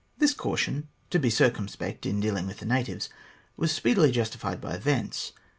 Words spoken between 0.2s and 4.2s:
caution to be circumspect in dealing with the natives was speedily